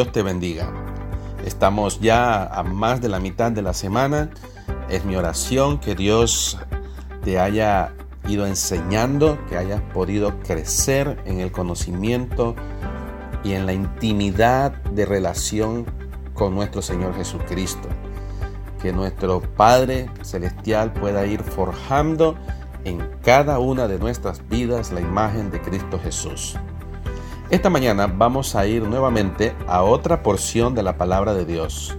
Dios 0.00 0.12
te 0.12 0.22
bendiga. 0.22 0.72
Estamos 1.44 2.00
ya 2.00 2.46
a 2.46 2.62
más 2.62 3.02
de 3.02 3.10
la 3.10 3.20
mitad 3.20 3.52
de 3.52 3.60
la 3.60 3.74
semana. 3.74 4.30
Es 4.88 5.04
mi 5.04 5.14
oración 5.14 5.78
que 5.78 5.94
Dios 5.94 6.56
te 7.22 7.38
haya 7.38 7.92
ido 8.26 8.46
enseñando, 8.46 9.38
que 9.50 9.58
hayas 9.58 9.82
podido 9.92 10.40
crecer 10.40 11.22
en 11.26 11.40
el 11.40 11.52
conocimiento 11.52 12.56
y 13.44 13.52
en 13.52 13.66
la 13.66 13.74
intimidad 13.74 14.72
de 14.84 15.04
relación 15.04 15.84
con 16.32 16.54
nuestro 16.54 16.80
Señor 16.80 17.14
Jesucristo. 17.14 17.90
Que 18.80 18.94
nuestro 18.94 19.42
Padre 19.42 20.08
Celestial 20.22 20.94
pueda 20.94 21.26
ir 21.26 21.42
forjando 21.42 22.36
en 22.84 23.06
cada 23.22 23.58
una 23.58 23.86
de 23.86 23.98
nuestras 23.98 24.48
vidas 24.48 24.92
la 24.92 25.02
imagen 25.02 25.50
de 25.50 25.60
Cristo 25.60 26.00
Jesús. 26.02 26.56
Esta 27.50 27.68
mañana 27.68 28.06
vamos 28.06 28.54
a 28.54 28.64
ir 28.66 28.84
nuevamente 28.84 29.56
a 29.66 29.82
otra 29.82 30.22
porción 30.22 30.76
de 30.76 30.84
la 30.84 30.96
palabra 30.96 31.34
de 31.34 31.44
Dios 31.44 31.96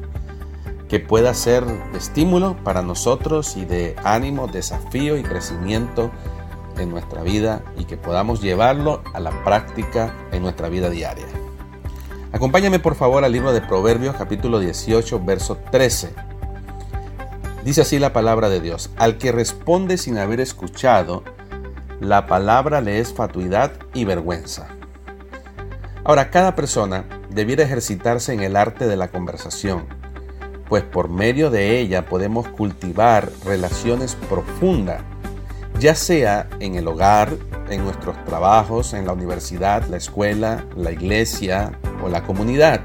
que 0.88 1.02
pueda 1.02 1.34
ser 1.34 1.66
de 1.66 1.98
estímulo 1.98 2.56
para 2.64 2.82
nosotros 2.82 3.58
y 3.58 3.66
de 3.66 3.98
ánimo, 4.06 4.48
desafío 4.48 5.18
y 5.18 5.24
crecimiento 5.24 6.10
en 6.78 6.90
nuestra 6.90 7.22
vida 7.22 7.66
y 7.78 7.84
que 7.84 7.98
podamos 7.98 8.42
llevarlo 8.42 9.04
a 9.14 9.20
la 9.20 9.44
práctica 9.44 10.16
en 10.32 10.42
nuestra 10.42 10.70
vida 10.70 10.90
diaria. 10.90 11.28
Acompáñame 12.32 12.80
por 12.80 12.96
favor 12.96 13.26
al 13.26 13.34
libro 13.34 13.52
de 13.52 13.60
Proverbios 13.60 14.16
capítulo 14.16 14.58
18 14.58 15.20
verso 15.26 15.58
13. 15.70 16.14
Dice 17.66 17.82
así 17.82 18.00
la 18.00 18.14
palabra 18.14 18.48
de 18.48 18.62
Dios, 18.62 18.90
al 18.96 19.18
que 19.18 19.34
responde 19.34 19.98
sin 19.98 20.18
haber 20.18 20.40
escuchado, 20.40 21.24
la 22.00 22.26
palabra 22.26 22.80
le 22.80 23.00
es 23.00 23.14
fatuidad 23.14 23.74
y 23.94 24.06
vergüenza. 24.06 24.78
Ahora, 26.04 26.30
cada 26.30 26.56
persona 26.56 27.06
debiera 27.30 27.64
ejercitarse 27.64 28.34
en 28.34 28.42
el 28.42 28.56
arte 28.56 28.88
de 28.88 28.98
la 28.98 29.10
conversación 29.10 30.02
pues 30.72 30.86
por 30.86 31.10
medio 31.10 31.50
de 31.50 31.82
ella 31.82 32.06
podemos 32.06 32.48
cultivar 32.48 33.30
relaciones 33.44 34.16
profundas, 34.30 35.02
ya 35.82 35.96
sea 35.96 36.48
en 36.62 36.76
el 36.76 36.88
hogar, 36.88 37.34
en 37.70 37.84
nuestros 37.84 38.16
trabajos, 38.24 38.94
en 38.94 39.06
la 39.06 39.12
universidad, 39.12 39.86
la 39.90 39.98
escuela, 39.98 40.64
la 40.78 40.94
iglesia 40.94 41.78
o 42.02 42.08
la 42.08 42.24
comunidad. 42.24 42.80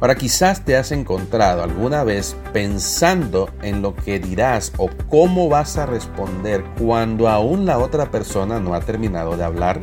Ahora 0.00 0.14
quizás 0.14 0.64
te 0.64 0.78
has 0.78 0.90
encontrado 0.90 1.62
alguna 1.62 2.02
vez 2.02 2.34
pensando 2.54 3.50
en 3.60 3.82
lo 3.82 3.94
que 3.94 4.18
dirás 4.18 4.72
o 4.78 4.88
cómo 5.10 5.50
vas 5.50 5.76
a 5.76 5.84
responder 5.84 6.64
cuando 6.78 7.28
aún 7.28 7.66
la 7.66 7.76
otra 7.76 8.10
persona 8.10 8.58
no 8.58 8.72
ha 8.72 8.80
terminado 8.80 9.36
de 9.36 9.44
hablar, 9.44 9.80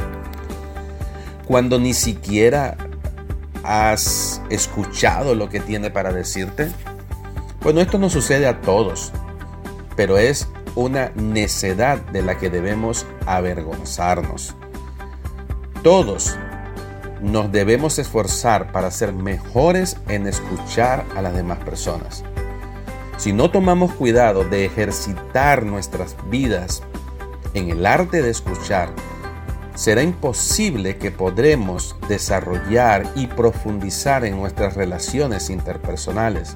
cuando 1.45 1.79
ni 1.79 1.93
siquiera 1.93 2.77
¿Has 3.67 4.43
escuchado 4.51 5.33
lo 5.33 5.49
que 5.49 5.59
tiene 5.59 5.89
para 5.89 6.13
decirte? 6.13 6.71
Bueno, 7.61 7.81
esto 7.81 7.97
no 7.97 8.11
sucede 8.11 8.45
a 8.45 8.61
todos, 8.61 9.11
pero 9.95 10.19
es 10.19 10.47
una 10.75 11.11
necedad 11.15 11.97
de 11.97 12.21
la 12.21 12.37
que 12.37 12.51
debemos 12.51 13.07
avergonzarnos. 13.25 14.53
Todos 15.81 16.37
nos 17.21 17.51
debemos 17.51 17.97
esforzar 17.97 18.71
para 18.71 18.91
ser 18.91 19.13
mejores 19.13 19.97
en 20.09 20.27
escuchar 20.27 21.03
a 21.15 21.23
las 21.23 21.33
demás 21.33 21.57
personas. 21.57 22.23
Si 23.17 23.33
no 23.33 23.49
tomamos 23.49 23.93
cuidado 23.93 24.43
de 24.43 24.65
ejercitar 24.65 25.65
nuestras 25.65 26.15
vidas 26.29 26.83
en 27.55 27.71
el 27.71 27.87
arte 27.87 28.21
de 28.21 28.29
escuchar, 28.29 28.89
será 29.75 30.01
imposible 30.01 30.97
que 30.97 31.11
podremos 31.11 31.95
desarrollar 32.07 33.05
y 33.15 33.27
profundizar 33.27 34.25
en 34.25 34.37
nuestras 34.37 34.75
relaciones 34.75 35.49
interpersonales. 35.49 36.55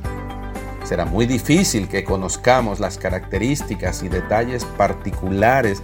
Será 0.85 1.06
muy 1.06 1.25
difícil 1.25 1.88
que 1.90 2.03
conozcamos 2.03 2.79
las 2.79 2.97
características 2.97 4.02
y 4.02 4.09
detalles 4.09 4.66
particulares 4.66 5.84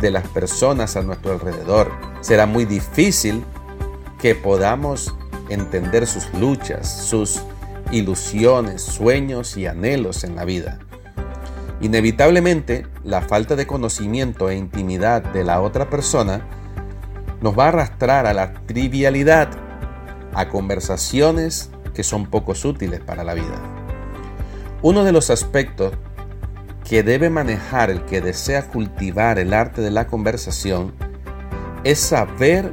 de 0.00 0.12
las 0.12 0.26
personas 0.28 0.96
a 0.96 1.02
nuestro 1.02 1.32
alrededor. 1.32 1.90
Será 2.20 2.46
muy 2.46 2.64
difícil 2.64 3.44
que 4.20 4.36
podamos 4.36 5.14
entender 5.48 6.06
sus 6.06 6.32
luchas, 6.34 7.06
sus 7.08 7.42
ilusiones, 7.90 8.82
sueños 8.82 9.56
y 9.56 9.66
anhelos 9.66 10.22
en 10.22 10.36
la 10.36 10.44
vida. 10.44 10.78
Inevitablemente, 11.80 12.86
la 13.04 13.20
falta 13.22 13.56
de 13.56 13.66
conocimiento 13.66 14.48
e 14.48 14.56
intimidad 14.56 15.22
de 15.22 15.44
la 15.44 15.60
otra 15.60 15.90
persona 15.90 16.46
nos 17.40 17.58
va 17.58 17.66
a 17.66 17.68
arrastrar 17.68 18.26
a 18.26 18.34
la 18.34 18.54
trivialidad, 18.66 19.48
a 20.34 20.48
conversaciones 20.48 21.70
que 21.94 22.04
son 22.04 22.26
poco 22.26 22.52
útiles 22.64 23.00
para 23.00 23.24
la 23.24 23.34
vida. 23.34 23.60
Uno 24.82 25.04
de 25.04 25.12
los 25.12 25.30
aspectos 25.30 25.92
que 26.88 27.02
debe 27.02 27.30
manejar 27.30 27.90
el 27.90 28.04
que 28.04 28.20
desea 28.20 28.68
cultivar 28.68 29.38
el 29.38 29.52
arte 29.52 29.82
de 29.82 29.90
la 29.90 30.06
conversación 30.06 30.94
es 31.84 31.98
saber 31.98 32.72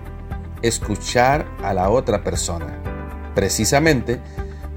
escuchar 0.62 1.46
a 1.64 1.74
la 1.74 1.90
otra 1.90 2.24
persona, 2.24 2.78
precisamente 3.34 4.22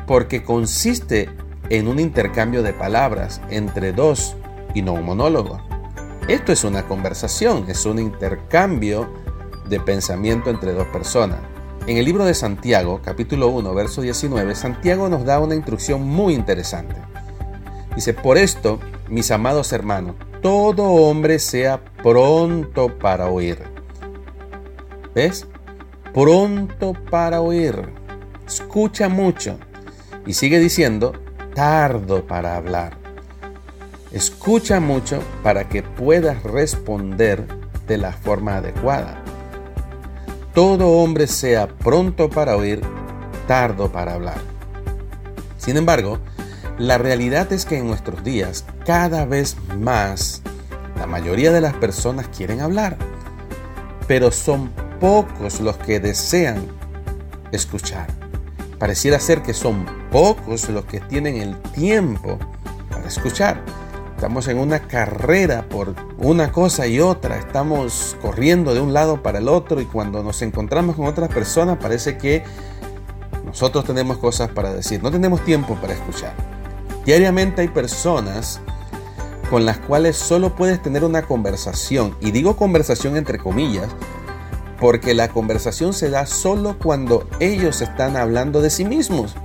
porque 0.07 0.43
consiste 0.43 1.29
en 1.71 1.87
un 1.87 2.01
intercambio 2.01 2.63
de 2.63 2.73
palabras 2.73 3.41
entre 3.51 3.93
dos 3.93 4.37
y 4.75 4.83
no 4.83 4.95
un 4.95 5.05
monólogo. 5.05 5.61
Esto 6.29 6.53
es 6.53 6.65
una 6.65 6.85
conversación, 6.85 7.67
es 7.69 7.87
un 7.87 7.99
intercambio 7.99 9.09
de 9.69 9.81
pensamiento 9.81 10.51
entre 10.51 10.73
dos 10.73 10.87
personas. 10.89 11.39
En 11.87 11.97
el 11.97 12.05
libro 12.05 12.25
de 12.25 12.35
Santiago, 12.35 13.01
capítulo 13.03 13.49
1, 13.49 13.75
verso 13.75 14.03
19, 14.03 14.55
Santiago 14.55 15.09
nos 15.09 15.25
da 15.25 15.39
una 15.39 15.55
instrucción 15.55 16.07
muy 16.07 16.35
interesante. 16.35 16.97
Dice, 17.95 18.15
por 18.15 18.37
esto, 18.37 18.79
mis 19.09 19.31
amados 19.31 19.73
hermanos, 19.73 20.17
todo 20.43 20.85
hombre 20.85 21.39
sea 21.39 21.81
pronto 22.03 22.99
para 22.99 23.29
oír. 23.29 23.59
¿Ves? 25.15 25.47
Pronto 26.13 26.95
para 27.11 27.41
oír. 27.41 27.89
Escucha 28.47 29.09
mucho. 29.09 29.59
Y 30.27 30.35
sigue 30.35 30.59
diciendo, 30.59 31.15
tardo 31.55 32.27
para 32.27 32.57
hablar. 32.57 32.99
Escucha 34.13 34.79
mucho 34.79 35.21
para 35.43 35.69
que 35.69 35.83
puedas 35.83 36.43
responder 36.43 37.47
de 37.87 37.99
la 37.99 38.13
forma 38.13 38.57
adecuada 38.57 39.23
todo 40.59 40.89
hombre 40.89 41.29
sea 41.29 41.69
pronto 41.69 42.29
para 42.29 42.57
oír, 42.57 42.81
tardo 43.47 43.93
para 43.93 44.15
hablar. 44.15 44.41
Sin 45.57 45.77
embargo, 45.77 46.19
la 46.79 46.99
realidad 46.99 47.53
es 47.53 47.65
que 47.65 47.79
en 47.79 47.87
nuestros 47.87 48.25
días 48.25 48.65
cada 48.85 49.25
vez 49.25 49.57
más 49.79 50.43
la 50.97 51.07
mayoría 51.07 51.53
de 51.53 51.61
las 51.61 51.75
personas 51.75 52.27
quieren 52.37 52.61
hablar, 52.61 52.97
pero 54.09 54.33
son 54.33 54.73
pocos 54.99 55.61
los 55.61 55.77
que 55.77 56.01
desean 56.01 56.67
escuchar. 57.53 58.09
Pareciera 58.81 59.21
ser 59.21 59.43
que 59.43 59.55
son 59.55 59.87
pocos 60.11 60.69
los 60.71 60.87
que 60.87 60.99
tienen 60.99 61.37
el 61.37 61.57
tiempo 61.71 62.37
para 62.91 63.07
escuchar. 63.07 63.63
Estamos 64.17 64.49
en 64.49 64.59
una 64.59 64.81
carrera 64.81 65.69
por 65.69 65.95
una 66.19 66.51
cosa 66.51 66.87
y 66.89 67.01
otra, 67.01 67.39
estamos 67.39 68.17
corriendo 68.21 68.75
de 68.75 68.81
un 68.81 68.93
lado 68.93 69.23
para 69.23 69.39
el 69.39 69.49
otro 69.49 69.81
y 69.81 69.85
cuando 69.85 70.23
nos 70.23 70.43
encontramos 70.43 70.97
con 70.97 71.07
otras 71.07 71.33
personas 71.33 71.79
parece 71.79 72.19
que 72.19 72.43
nosotros 73.45 73.85
tenemos 73.85 74.19
cosas 74.19 74.51
para 74.51 74.73
decir, 74.73 75.03
no 75.03 75.13
tenemos 75.13 75.45
tiempo 75.45 75.77
para 75.77 75.95
escuchar. 75.95 76.35
Diariamente 77.05 77.63
hay 77.63 77.69
personas 77.69 78.61
con 79.49 79.65
las 79.65 79.79
cuales 79.79 80.17
solo 80.17 80.55
puedes 80.57 80.83
tener 80.83 81.05
una 81.05 81.23
conversación, 81.23 82.17
y 82.21 82.33
digo 82.33 82.57
conversación 82.57 83.17
entre 83.17 83.39
comillas, 83.39 83.89
porque 84.79 85.15
la 85.15 85.29
conversación 85.29 85.93
se 85.93 86.11
da 86.11 86.27
solo 86.27 86.77
cuando 86.79 87.27
ellos 87.41 87.81
están 87.81 88.17
hablando 88.17 88.61
de 88.61 88.71
sí 88.71 88.85
mismos. 88.85 89.37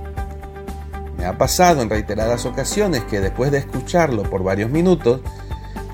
Ha 1.24 1.38
pasado 1.38 1.80
en 1.80 1.88
reiteradas 1.88 2.44
ocasiones 2.44 3.02
que 3.04 3.20
después 3.20 3.50
de 3.50 3.58
escucharlo 3.58 4.24
por 4.24 4.42
varios 4.42 4.70
minutos, 4.70 5.20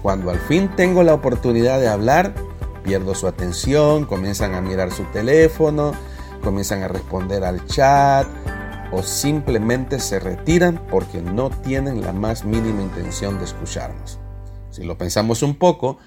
cuando 0.02 0.30
al 0.30 0.38
fin 0.38 0.70
tengo 0.76 1.02
la 1.02 1.14
oportunidad 1.14 1.80
de 1.80 1.88
hablar, 1.88 2.34
pierdo 2.82 3.14
su 3.14 3.26
atención, 3.26 4.04
comienzan 4.06 4.54
a 4.54 4.60
mirar 4.60 4.90
su 4.90 5.04
teléfono, 5.04 5.92
comienzan 6.42 6.82
a 6.82 6.88
responder 6.88 7.44
al 7.44 7.66
chat 7.66 8.26
o 8.92 9.02
simplemente 9.02 10.00
se 10.00 10.18
retiran 10.18 10.82
porque 10.90 11.20
no 11.22 11.50
tienen 11.50 12.00
la 12.00 12.12
más 12.12 12.44
mínima 12.44 12.82
intención 12.82 13.38
de 13.38 13.44
escucharnos. 13.44 14.18
Si 14.70 14.84
lo 14.84 14.96
pensamos 14.96 15.42
un 15.42 15.56
poco, 15.56 15.98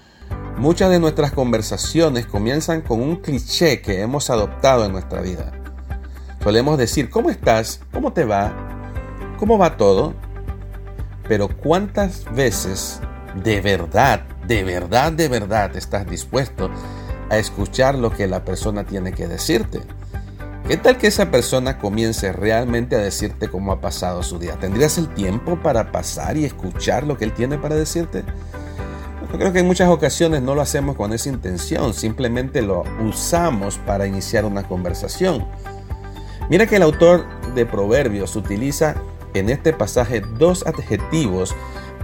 muchas 0.58 0.90
de 0.90 1.00
nuestras 1.00 1.32
conversaciones 1.32 2.26
comienzan 2.26 2.82
con 2.82 3.00
un 3.00 3.16
cliché 3.16 3.80
que 3.80 4.00
hemos 4.00 4.30
adoptado 4.30 4.84
en 4.84 4.92
nuestra 4.92 5.20
vida. 5.20 5.52
Solemos 6.42 6.76
decir, 6.76 7.08
¿cómo 7.08 7.30
estás? 7.30 7.80
¿Cómo 7.92 8.12
te 8.12 8.24
va? 8.24 8.52
¿Cómo 9.38 9.56
va 9.56 9.76
todo? 9.76 10.14
Pero 11.26 11.48
¿cuántas 11.48 12.24
veces 12.34 13.00
de 13.42 13.60
verdad, 13.60 14.22
de 14.46 14.64
verdad, 14.64 15.12
de 15.12 15.28
verdad 15.28 15.76
estás 15.76 16.08
dispuesto 16.08 16.70
a 17.30 17.38
escuchar 17.38 17.94
lo 17.94 18.10
que 18.10 18.26
la 18.26 18.44
persona 18.44 18.84
tiene 18.84 19.12
que 19.12 19.26
decirte? 19.26 19.80
¿Qué 20.68 20.78
tal 20.78 20.96
que 20.96 21.08
esa 21.08 21.30
persona 21.30 21.78
comience 21.78 22.32
realmente 22.32 22.96
a 22.96 23.00
decirte 23.00 23.48
cómo 23.48 23.72
ha 23.72 23.80
pasado 23.80 24.22
su 24.22 24.38
día? 24.38 24.54
¿Tendrías 24.54 24.96
el 24.96 25.08
tiempo 25.12 25.56
para 25.56 25.92
pasar 25.92 26.38
y 26.38 26.44
escuchar 26.44 27.04
lo 27.04 27.18
que 27.18 27.26
él 27.26 27.34
tiene 27.34 27.58
para 27.58 27.74
decirte? 27.74 28.24
Yo 29.30 29.38
creo 29.38 29.52
que 29.52 29.58
en 29.58 29.66
muchas 29.66 29.90
ocasiones 29.90 30.40
no 30.42 30.54
lo 30.54 30.62
hacemos 30.62 30.96
con 30.96 31.12
esa 31.12 31.28
intención, 31.28 31.92
simplemente 31.92 32.62
lo 32.62 32.84
usamos 33.04 33.78
para 33.78 34.06
iniciar 34.06 34.44
una 34.44 34.62
conversación. 34.62 35.44
Mira 36.48 36.66
que 36.66 36.76
el 36.76 36.82
autor 36.82 37.26
de 37.54 37.66
Proverbios 37.66 38.36
utiliza 38.36 38.94
en 39.34 39.50
este 39.50 39.72
pasaje 39.72 40.22
dos 40.38 40.66
adjetivos 40.66 41.54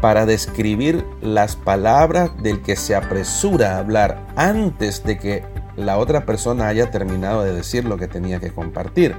para 0.00 0.26
describir 0.26 1.04
las 1.20 1.56
palabras 1.56 2.30
del 2.42 2.62
que 2.62 2.76
se 2.76 2.94
apresura 2.94 3.76
a 3.76 3.78
hablar 3.78 4.26
antes 4.36 5.04
de 5.04 5.18
que 5.18 5.44
la 5.76 5.98
otra 5.98 6.26
persona 6.26 6.68
haya 6.68 6.90
terminado 6.90 7.42
de 7.42 7.52
decir 7.52 7.84
lo 7.84 7.96
que 7.96 8.08
tenía 8.08 8.40
que 8.40 8.52
compartir. 8.52 9.16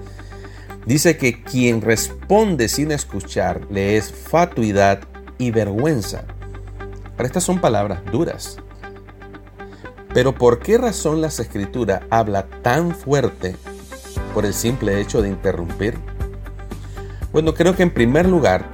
Dice 0.85 1.17
que 1.17 1.43
quien 1.43 1.81
responde 1.81 2.67
sin 2.67 2.91
escuchar 2.91 3.61
le 3.69 3.97
es 3.97 4.11
fatuidad 4.11 5.01
y 5.37 5.51
vergüenza. 5.51 6.23
Estas 7.19 7.43
son 7.43 7.59
palabras 7.59 8.01
duras. 8.11 8.57
Pero 10.13 10.33
¿por 10.33 10.59
qué 10.59 10.77
razón 10.77 11.21
las 11.21 11.39
escrituras 11.39 12.01
habla 12.09 12.47
tan 12.63 12.95
fuerte 12.95 13.55
por 14.33 14.45
el 14.45 14.53
simple 14.53 14.99
hecho 14.99 15.21
de 15.21 15.29
interrumpir? 15.29 15.97
Bueno, 17.31 17.53
creo 17.53 17.75
que 17.75 17.83
en 17.83 17.93
primer 17.93 18.27
lugar 18.27 18.65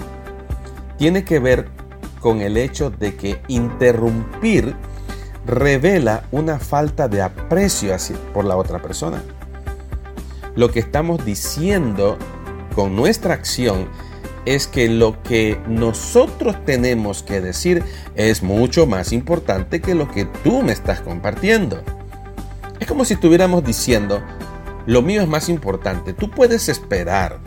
tiene 0.97 1.23
que 1.23 1.39
ver 1.39 1.69
con 2.27 2.41
el 2.41 2.57
hecho 2.57 2.89
de 2.89 3.15
que 3.15 3.39
interrumpir 3.47 4.75
revela 5.45 6.25
una 6.31 6.59
falta 6.59 7.07
de 7.07 7.21
aprecio 7.21 7.95
por 8.33 8.43
la 8.43 8.57
otra 8.57 8.81
persona. 8.81 9.23
Lo 10.53 10.69
que 10.69 10.81
estamos 10.81 11.23
diciendo 11.23 12.17
con 12.75 12.97
nuestra 12.97 13.33
acción 13.33 13.87
es 14.45 14.67
que 14.67 14.89
lo 14.89 15.23
que 15.23 15.57
nosotros 15.69 16.57
tenemos 16.65 17.23
que 17.23 17.39
decir 17.39 17.81
es 18.15 18.43
mucho 18.43 18.85
más 18.87 19.13
importante 19.13 19.79
que 19.79 19.95
lo 19.95 20.11
que 20.11 20.25
tú 20.25 20.63
me 20.63 20.73
estás 20.73 20.99
compartiendo. 20.99 21.81
Es 22.81 22.87
como 22.87 23.05
si 23.05 23.13
estuviéramos 23.13 23.63
diciendo, 23.63 24.21
lo 24.85 25.01
mío 25.01 25.21
es 25.21 25.29
más 25.29 25.47
importante, 25.47 26.11
tú 26.11 26.29
puedes 26.29 26.67
esperar. 26.67 27.39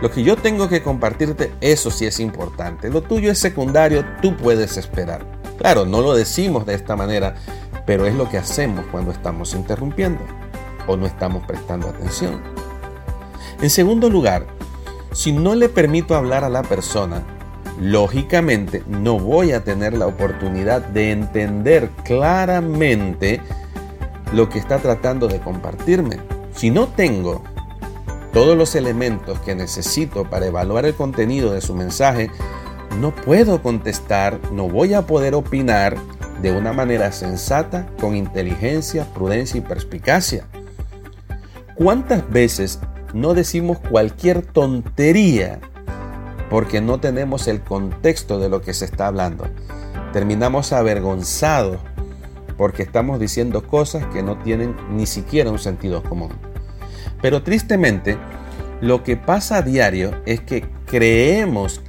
Lo 0.00 0.10
que 0.10 0.22
yo 0.22 0.36
tengo 0.36 0.68
que 0.68 0.82
compartirte, 0.82 1.52
eso 1.60 1.90
sí 1.90 2.04
es 2.04 2.20
importante. 2.20 2.90
Lo 2.90 3.02
tuyo 3.02 3.30
es 3.32 3.38
secundario, 3.38 4.04
tú 4.20 4.36
puedes 4.36 4.76
esperar. 4.76 5.24
Claro, 5.58 5.86
no 5.86 6.02
lo 6.02 6.14
decimos 6.14 6.66
de 6.66 6.74
esta 6.74 6.96
manera, 6.96 7.34
pero 7.86 8.04
es 8.04 8.14
lo 8.14 8.28
que 8.28 8.36
hacemos 8.36 8.84
cuando 8.92 9.10
estamos 9.10 9.54
interrumpiendo 9.54 10.20
o 10.86 10.96
no 10.96 11.06
estamos 11.06 11.46
prestando 11.46 11.88
atención. 11.88 12.42
En 13.62 13.70
segundo 13.70 14.10
lugar, 14.10 14.46
si 15.12 15.32
no 15.32 15.54
le 15.54 15.70
permito 15.70 16.14
hablar 16.14 16.44
a 16.44 16.50
la 16.50 16.62
persona, 16.62 17.22
lógicamente 17.80 18.82
no 18.86 19.18
voy 19.18 19.52
a 19.52 19.64
tener 19.64 19.94
la 19.94 20.06
oportunidad 20.06 20.82
de 20.82 21.12
entender 21.12 21.88
claramente 22.04 23.40
lo 24.32 24.50
que 24.50 24.58
está 24.58 24.78
tratando 24.78 25.26
de 25.26 25.40
compartirme. 25.40 26.18
Si 26.54 26.70
no 26.70 26.88
tengo 26.88 27.42
todos 28.36 28.54
los 28.54 28.74
elementos 28.74 29.40
que 29.40 29.54
necesito 29.54 30.28
para 30.28 30.44
evaluar 30.44 30.84
el 30.84 30.94
contenido 30.94 31.54
de 31.54 31.62
su 31.62 31.74
mensaje, 31.74 32.30
no 33.00 33.14
puedo 33.14 33.62
contestar, 33.62 34.38
no 34.52 34.68
voy 34.68 34.92
a 34.92 35.06
poder 35.06 35.34
opinar 35.34 35.96
de 36.42 36.52
una 36.52 36.74
manera 36.74 37.12
sensata, 37.12 37.88
con 37.98 38.14
inteligencia, 38.14 39.06
prudencia 39.14 39.56
y 39.56 39.62
perspicacia. 39.62 40.44
¿Cuántas 41.76 42.28
veces 42.28 42.78
no 43.14 43.32
decimos 43.32 43.78
cualquier 43.78 44.42
tontería 44.42 45.58
porque 46.50 46.82
no 46.82 47.00
tenemos 47.00 47.48
el 47.48 47.62
contexto 47.62 48.38
de 48.38 48.50
lo 48.50 48.60
que 48.60 48.74
se 48.74 48.84
está 48.84 49.06
hablando? 49.06 49.46
Terminamos 50.12 50.74
avergonzados 50.74 51.78
porque 52.58 52.82
estamos 52.82 53.18
diciendo 53.18 53.66
cosas 53.66 54.04
que 54.12 54.22
no 54.22 54.36
tienen 54.36 54.76
ni 54.90 55.06
siquiera 55.06 55.50
un 55.50 55.58
sentido 55.58 56.02
común. 56.02 56.45
Pero 57.20 57.42
tristemente, 57.42 58.18
lo 58.80 59.02
que 59.02 59.16
pasa 59.16 59.58
a 59.58 59.62
diario 59.62 60.20
es 60.26 60.40
que 60.40 60.66
creemos 60.86 61.80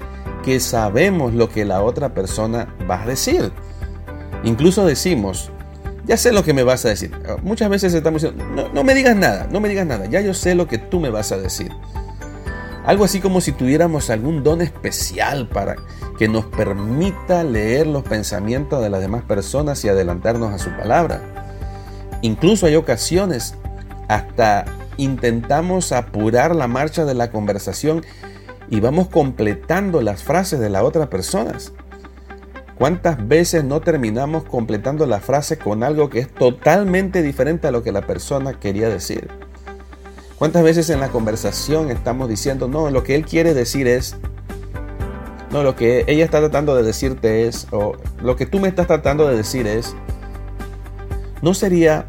que 0.44 0.60
sabemos 0.60 1.34
lo 1.34 1.50
que 1.50 1.66
la 1.66 1.82
otra 1.82 2.14
persona 2.14 2.74
va 2.90 3.04
a 3.04 3.06
decir. 3.06 3.52
Incluso 4.44 4.86
decimos, 4.86 5.52
ya 6.06 6.16
sé 6.16 6.32
lo 6.32 6.44
que 6.44 6.54
me 6.54 6.64
vas 6.64 6.86
a 6.86 6.90
decir. 6.90 7.12
Muchas 7.44 7.70
veces 7.70 7.94
estamos 7.94 8.22
diciendo, 8.22 8.46
no, 8.56 8.70
no, 8.70 8.84
me 8.84 8.94
digas 8.94 9.16
nada, 9.16 9.48
no 9.52 9.60
me 9.60 9.68
digas 9.68 9.86
nada, 9.86 10.06
ya 10.06 10.22
yo 10.22 10.34
sé 10.34 10.56
lo 10.56 10.68
que 10.68 10.78
tú 10.78 11.00
me 11.00 11.10
vas 11.10 11.32
a 11.32 11.38
decir. 11.38 11.72
Algo 12.86 13.04
así 13.04 13.20
como 13.20 13.42
si 13.42 13.52
tuviéramos 13.52 14.10
algún 14.10 14.44
don 14.44 14.62
especial 14.62 15.50
para 15.50 15.76
que 16.18 16.30
nos 16.30 16.46
permita 16.46 17.44
leer 17.44 17.86
los 17.86 18.04
pensamientos 18.04 18.82
de 18.82 18.90
las 18.90 19.02
demás 19.02 19.24
personas 19.24 19.84
y 19.84 19.90
adelantarnos 19.90 20.54
a 20.54 20.58
su 20.58 20.70
palabra. 20.70 21.22
Incluso 22.22 22.66
hay 22.66 22.78
ocasiones, 22.78 23.56
hasta 24.08 24.64
intentamos 24.98 25.92
apurar 25.92 26.56
la 26.56 26.68
marcha 26.68 27.06
de 27.06 27.14
la 27.14 27.32
conversación 27.32 28.04
y 28.70 28.80
vamos 28.80 29.08
completando 29.08 30.02
las 30.02 30.24
frases 30.24 30.60
de 30.60 30.70
las 30.70 30.84
otras 30.84 31.08
personas. 31.08 31.74
¿Cuántas 32.78 33.28
veces 33.28 33.64
no 33.64 33.82
terminamos 33.82 34.44
completando 34.44 35.08
la 35.08 35.20
frase 35.20 35.58
con 35.58 35.84
algo 35.84 36.10
que 36.10 36.20
es 36.20 36.32
totalmente 36.32 37.24
diferente 37.24 37.68
a 37.68 37.72
lo 37.72 37.82
que 37.82 37.92
la 37.92 38.02
persona 38.02 38.60
quería 38.60 38.88
decir? 38.88 39.30
¿Cuántas 40.38 40.62
veces 40.64 40.92
en 40.92 41.00
la 41.00 41.10
conversación 41.10 41.90
estamos 41.90 42.30
diciendo, 42.30 42.68
no, 42.68 42.92
lo 42.92 43.04
que 43.04 43.16
él 43.16 43.26
quiere 43.26 43.56
decir 43.56 43.88
es, 43.88 44.16
no, 45.50 45.64
lo 45.64 45.76
que 45.76 46.04
ella 46.06 46.24
está 46.24 46.40
tratando 46.40 46.76
de 46.76 46.84
decirte 46.84 47.48
es, 47.48 47.68
o 47.72 47.94
lo 48.22 48.36
que 48.36 48.46
tú 48.46 48.60
me 48.60 48.68
estás 48.68 48.86
tratando 48.86 49.28
de 49.28 49.36
decir 49.36 49.66
es, 49.66 49.96
¿no 51.42 51.56
sería 51.56 52.08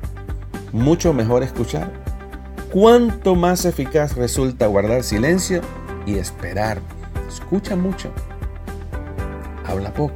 mucho 0.73 1.15
mejor 1.15 1.43
escuchar? 1.43 2.08
¿Cuánto 2.73 3.35
más 3.35 3.65
eficaz 3.65 4.17
resulta 4.17 4.67
guardar 4.67 5.03
silencio 5.03 5.63
y 6.09 6.19
esperar. 6.19 6.81
Escucha 7.29 7.77
mucho, 7.77 8.11
habla 9.67 9.93
poco. 9.93 10.15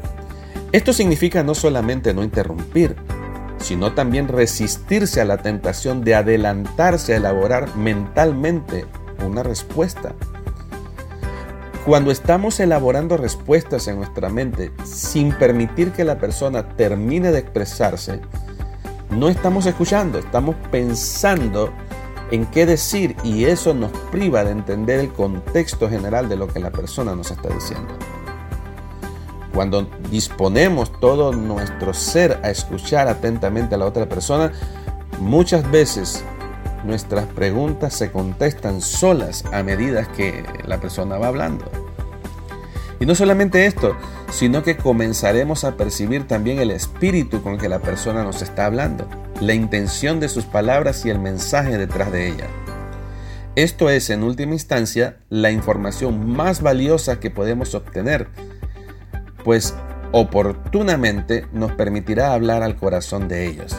Esto 0.73 0.95
significa 0.95 1.43
no 1.43 1.55
solamente 1.55 2.15
no 2.15 2.23
interrumpir, 2.23 2.97
sino 3.59 3.93
también 3.93 4.29
resistirse 4.29 5.21
a 5.21 5.27
la 5.27 5.39
tentación 5.39 6.03
de 6.03 6.15
adelantarse 6.15 7.13
a 7.13 7.17
elaborar 7.19 7.77
mentalmente 7.77 8.87
una 9.25 9.43
respuesta. 9.43 10.15
Cuando 11.85 12.11
estamos 12.11 12.59
elaborando 12.61 13.17
respuestas 13.17 13.89
en 13.89 13.97
nuestra 13.97 14.31
mente 14.31 14.73
sin 14.85 15.33
permitir 15.33 15.93
que 15.93 16.05
la 16.05 16.19
persona 16.19 16.77
termine 16.77 17.33
de 17.33 17.41
expresarse, 17.41 18.21
no 19.11 19.29
estamos 19.29 19.67
escuchando, 19.67 20.19
estamos 20.19 20.57
pensando 20.71 21.73
en 22.31 22.47
qué 22.47 22.67
decir 22.67 23.17
y 23.23 23.45
eso 23.45 23.75
nos 23.75 23.93
priva 24.11 24.45
de 24.45 24.53
entender 24.53 25.01
el 25.01 25.13
contexto 25.13 25.89
general 25.89 26.29
de 26.29 26.37
lo 26.37 26.49
que 26.49 26.61
la 26.61 26.71
persona 26.71 27.15
nos 27.15 27.31
está 27.31 27.49
diciendo. 27.49 27.95
Cuando 29.55 29.87
disponemos 30.11 30.99
todo 30.99 31.33
nuestro 31.33 31.93
ser 31.93 32.41
a 32.43 32.51
escuchar 32.51 33.09
atentamente 33.09 33.75
a 33.75 33.79
la 33.79 33.85
otra 33.85 34.09
persona, 34.09 34.53
muchas 35.21 35.71
veces 35.71 36.25
nuestras 36.85 37.27
preguntas 37.27 37.95
se 37.95 38.11
contestan 38.11 38.81
solas 38.81 39.45
a 39.53 39.63
medida 39.63 40.11
que 40.13 40.45
la 40.65 40.81
persona 40.81 41.19
va 41.19 41.29
hablando. 41.29 41.67
Y 42.99 43.05
no 43.05 43.15
solamente 43.15 43.67
esto, 43.67 43.95
sino 44.31 44.63
que 44.63 44.77
comenzaremos 44.77 45.65
a 45.65 45.77
percibir 45.77 46.27
también 46.27 46.59
el 46.59 46.71
espíritu 46.71 47.43
con 47.43 47.59
que 47.59 47.69
la 47.69 47.81
persona 47.81 48.25
nos 48.25 48.41
está 48.41 48.65
hablando 48.65 49.07
la 49.43 49.55
intención 49.55 50.21
de 50.21 50.29
sus 50.29 50.45
palabras 50.45 51.05
y 51.05 51.11
el 51.11 51.19
mensaje 51.19 51.77
detrás 51.77 52.13
de 52.13 52.29
ella. 52.29 52.47
Esto 53.57 53.91
es, 53.91 54.09
en 54.09 54.23
última 54.23 54.53
instancia, 54.53 55.17
la 55.29 55.51
información 55.51 56.31
más 56.31 56.63
valiosa 56.63 57.19
que 57.19 57.31
podemos 57.31 57.75
obtener, 57.75 58.29
pues 59.45 59.75
oportunamente 60.13 61.47
nos 61.53 61.73
permitirá 61.73 62.33
hablar 62.33 62.63
al 62.63 62.77
corazón 62.77 63.29
de 63.29 63.49
ellos. 63.49 63.77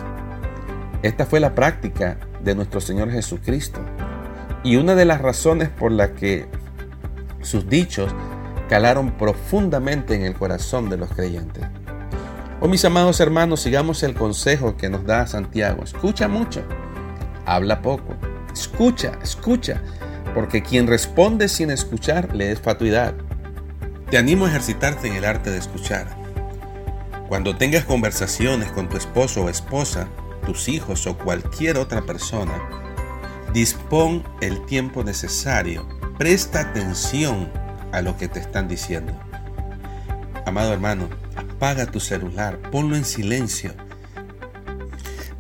Esta 1.02 1.26
fue 1.26 1.40
la 1.40 1.56
práctica 1.56 2.18
de 2.44 2.56
nuestro 2.56 2.82
Señor 2.82 3.10
Jesucristo 3.10 3.80
y 4.64 4.76
una 4.76 4.96
de 4.96 5.06
las 5.06 5.22
razones 5.22 5.70
por 5.70 5.92
las 5.92 6.10
que 6.12 6.46
sus 7.42 7.70
dichos 7.70 8.14
calaron 8.68 9.18
profundamente 9.18 10.14
en 10.16 10.24
el 10.24 10.34
corazón 10.34 10.90
de 10.90 10.98
los 10.98 11.10
creyentes. 11.10 11.66
Oh 12.66 12.70
mis 12.70 12.86
amados 12.86 13.20
hermanos, 13.20 13.60
sigamos 13.60 14.04
el 14.04 14.14
consejo 14.14 14.78
que 14.78 14.90
nos 14.90 15.06
da 15.06 15.28
Santiago. 15.28 15.84
Escucha 15.84 16.30
mucho, 16.30 16.64
habla 17.46 17.82
poco. 17.82 18.16
Escucha, 18.54 19.20
escucha, 19.22 19.82
porque 20.34 20.64
quien 20.64 20.88
responde 20.88 21.50
sin 21.50 21.72
escuchar 21.72 22.34
le 22.34 22.54
es 22.54 22.62
fatuidad. 22.62 23.16
Te 24.10 24.18
animo 24.18 24.46
a 24.46 24.48
ejercitarte 24.48 25.10
en 25.10 25.16
el 25.16 25.26
arte 25.26 25.52
de 25.52 25.58
escuchar. 25.58 26.08
Cuando 27.28 27.58
tengas 27.58 27.84
conversaciones 27.84 28.72
con 28.72 28.88
tu 28.88 28.96
esposo 28.96 29.44
o 29.44 29.50
esposa, 29.50 30.08
tus 30.46 30.70
hijos 30.70 31.06
o 31.06 31.18
cualquier 31.18 31.78
otra 31.78 32.04
persona, 32.04 32.54
Dispón 33.54 34.24
el 34.40 34.66
tiempo 34.68 35.04
necesario. 35.04 35.86
Presta 36.18 36.62
atención 36.62 37.52
a 37.92 38.02
lo 38.02 38.16
que 38.16 38.30
te 38.30 38.40
están 38.40 38.70
diciendo. 38.70 39.20
Amado 40.54 40.72
hermano, 40.72 41.10
apaga 41.36 41.88
tu 41.88 42.00
celular, 42.00 42.60
ponlo 42.70 42.96
en 42.96 43.06
silencio. 43.06 43.74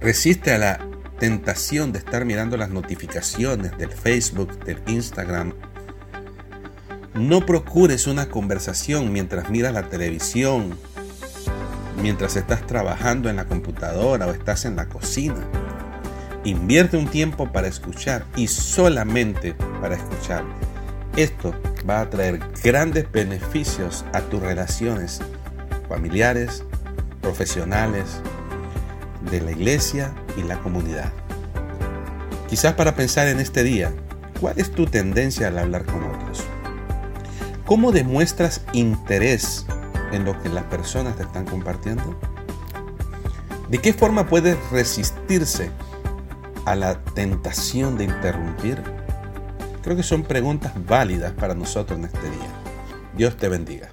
Resiste 0.01 0.51
a 0.51 0.58
la 0.58 0.79
tentación 1.20 1.91
de 1.91 2.00
estar 2.00 2.25
mirando 2.25 2.58
las 2.58 2.72
notificaciones 2.72 3.77
del 3.77 3.91
Facebook, 3.91 4.65
del 4.65 4.82
Instagram. 4.88 5.53
No 7.13 7.46
procures 7.46 8.08
una 8.08 8.27
conversación 8.29 9.13
mientras 9.13 9.51
miras 9.51 9.72
la 9.72 9.88
televisión, 9.88 10.75
mientras 12.01 12.36
estás 12.36 12.65
trabajando 12.65 13.29
en 13.29 13.36
la 13.36 13.46
computadora 13.46 14.25
o 14.25 14.32
estás 14.32 14.65
en 14.65 14.77
la 14.77 14.89
cocina. 14.89 15.48
Invierte 16.43 16.98
un 16.98 17.08
tiempo 17.08 17.51
para 17.51 17.67
escuchar 17.67 18.25
y 18.36 18.48
solamente 18.48 19.53
para 19.79 19.93
escuchar. 19.93 20.43
Esto 21.15 21.53
va 21.87 22.01
a 22.01 22.09
traer 22.09 22.39
grandes 22.63 23.11
beneficios 23.11 24.05
a 24.13 24.21
tus 24.21 24.41
relaciones 24.41 25.21
familiares, 25.87 26.63
profesionales, 27.21 28.21
de 29.29 29.41
la 29.41 29.51
iglesia 29.51 30.13
y 30.37 30.43
la 30.43 30.59
comunidad. 30.59 31.11
Quizás 32.49 32.73
para 32.73 32.95
pensar 32.95 33.27
en 33.27 33.39
este 33.39 33.63
día, 33.63 33.91
¿cuál 34.39 34.59
es 34.59 34.71
tu 34.71 34.85
tendencia 34.85 35.47
al 35.47 35.57
hablar 35.57 35.85
con 35.85 36.03
otros? 36.03 36.43
¿Cómo 37.65 37.91
demuestras 37.91 38.61
interés 38.73 39.65
en 40.11 40.25
lo 40.25 40.41
que 40.41 40.49
las 40.49 40.65
personas 40.65 41.15
te 41.15 41.23
están 41.23 41.45
compartiendo? 41.45 42.19
¿De 43.69 43.77
qué 43.79 43.93
forma 43.93 44.27
puedes 44.27 44.57
resistirse 44.71 45.71
a 46.65 46.75
la 46.75 47.03
tentación 47.15 47.97
de 47.97 48.05
interrumpir? 48.05 49.02
Creo 49.83 49.97
que 49.97 50.03
son 50.03 50.23
preguntas 50.23 50.71
válidas 50.87 51.33
para 51.33 51.53
nosotros 51.53 51.99
en 51.99 52.05
este 52.05 52.21
día. 52.21 52.49
Dios 53.15 53.35
te 53.37 53.49
bendiga. 53.49 53.92